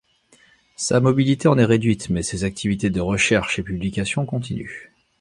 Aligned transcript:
Sa 0.77 0.99
mobilité 0.99 1.47
en 1.47 1.59
est 1.59 1.63
réduite 1.63 2.09
mais 2.09 2.23
ses 2.23 2.43
activités 2.43 2.89
de 2.89 3.01
recherche 3.01 3.59
et 3.59 3.63
publications 3.63 4.25
continuent. 4.25 4.89